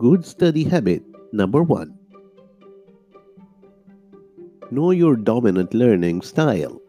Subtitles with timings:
[0.00, 1.94] Good study habit number one.
[4.70, 6.80] Know your dominant learning style.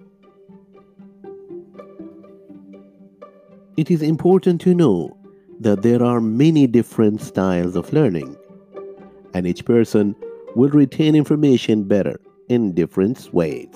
[3.75, 5.17] It is important to know
[5.59, 8.37] that there are many different styles of learning,
[9.33, 10.15] and each person
[10.55, 12.17] will retain information better
[12.47, 13.75] in different ways.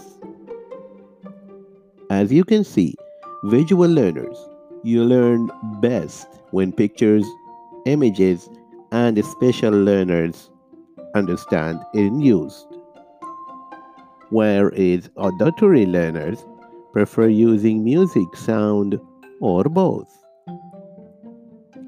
[2.10, 2.96] As you can see,
[3.44, 4.38] visual learners,
[4.86, 7.26] you learn best when pictures,
[7.86, 8.48] images,
[8.92, 10.50] and special learners
[11.16, 12.68] understand in used.
[14.30, 16.46] Whereas auditory learners
[16.92, 19.00] prefer using music, sound,
[19.42, 20.12] or both.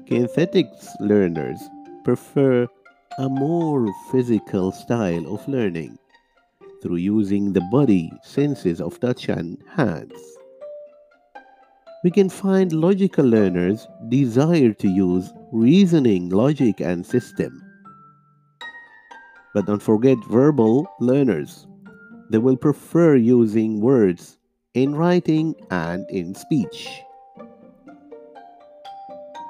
[0.04, 1.60] Kinesthetics learners
[2.04, 2.66] prefer
[3.18, 5.98] a more physical style of learning
[6.82, 10.12] through using the body, senses of touch, and hands.
[12.04, 17.60] We can find logical learners desire to use reasoning, logic, and system.
[19.52, 21.66] But don't forget verbal learners.
[22.30, 24.38] They will prefer using words
[24.74, 26.88] in writing and in speech.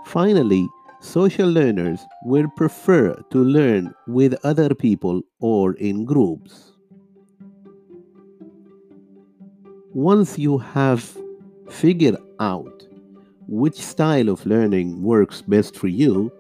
[0.06, 0.66] Finally,
[1.00, 6.72] social learners will prefer to learn with other people or in groups.
[9.92, 11.14] Once you have
[11.70, 12.86] figured out
[13.46, 16.30] which style of learning works best for you,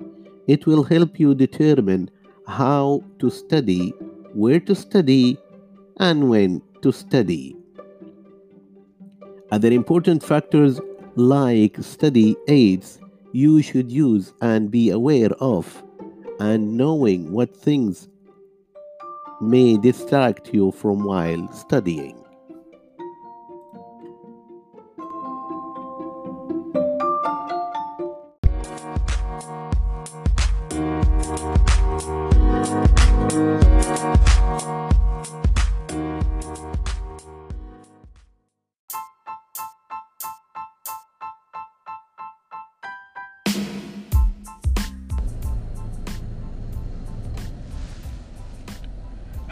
[0.46, 2.10] it will help you determine
[2.46, 3.90] how to study,
[4.34, 5.38] where to study,
[6.00, 7.56] and when to study.
[9.50, 10.80] Other important factors
[11.16, 13.00] like study aids
[13.32, 15.82] you should use and be aware of,
[16.40, 18.08] and knowing what things
[19.40, 22.22] may distract you from while studying.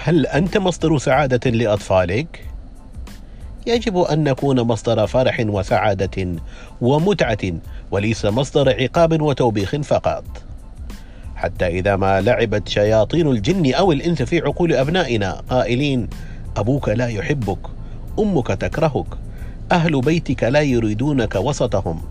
[0.07, 2.56] هل أنت مصدر سعادة لأطفالك؟
[3.67, 6.37] يجب أن نكون مصدر فرح وسعادة
[6.81, 7.53] ومتعة
[7.91, 10.25] وليس مصدر عقاب وتوبيخ فقط.
[11.37, 16.09] حتى إذا ما لعبت شياطين الجن أو الإنس في عقول أبنائنا قائلين:
[16.57, 17.59] أبوك لا يحبك،
[18.19, 19.07] أمك تكرهك،
[19.73, 22.03] أهل بيتك لا يريدونك وسطهم.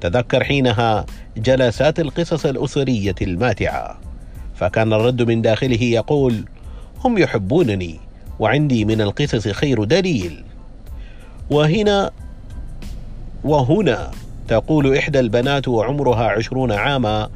[0.00, 3.98] تذكر حينها جلسات القصص الأسرية الماتعة،
[4.54, 6.44] فكان الرد من داخله يقول:
[7.04, 8.00] هم يحبونني
[8.38, 10.44] وعندي من القصص خير دليل
[11.50, 12.10] وهنا
[13.44, 14.10] وهنا
[14.48, 17.30] تقول إحدى البنات وعمرها عشرون عاما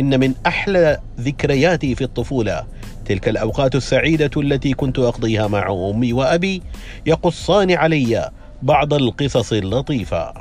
[0.00, 2.66] إن من أحلى ذكرياتي في الطفولة
[3.04, 6.62] تلك الأوقات السعيدة التي كنت أقضيها مع أمي وأبي
[7.06, 8.30] يقصان علي
[8.62, 10.32] بعض القصص اللطيفة.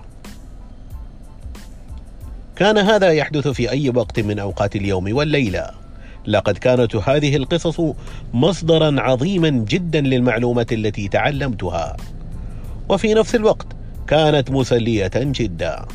[2.55, 5.69] كان هذا يحدث في أي وقت من أوقات اليوم والليلة.
[6.27, 7.81] لقد كانت هذه القصص
[8.33, 11.97] مصدرا عظيما جدا للمعلومات التي تعلمتها.
[12.89, 13.67] وفي نفس الوقت
[14.07, 15.85] كانت مسلية جدا.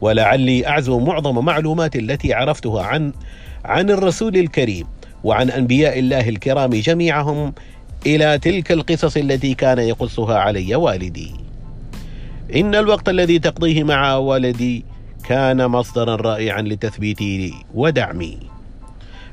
[0.00, 3.12] ولعلي أعزو معظم معلومات التي عرفتها عن
[3.64, 4.86] عن الرسول الكريم
[5.24, 7.52] وعن أنبياء الله الكرام جميعهم
[8.06, 11.34] إلى تلك القصص التي كان يقصها علي والدي.
[12.54, 14.84] إن الوقت الذي تقضيه مع والدي
[15.24, 18.38] كان مصدرا رائعا لتثبيتي ودعمي.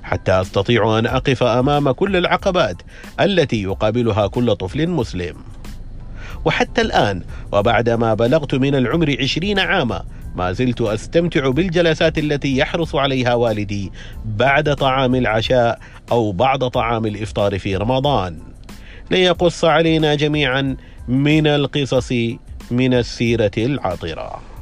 [0.04, 2.82] حتى أستطيع أن أقف أمام كل العقبات
[3.20, 5.36] التي يقابلها كل طفل مسلم.
[6.46, 10.04] وحتى الآن وبعدما بلغت من العمر عشرين عاما
[10.36, 13.92] ما زلت أستمتع بالجلسات التي يحرص عليها والدي
[14.26, 15.80] بعد طعام العشاء
[16.12, 18.40] أو بعد طعام الإفطار في رمضان.
[19.12, 20.78] ليقص علينا جميعا
[21.08, 22.14] من القصص
[22.72, 24.53] من السيرة العطره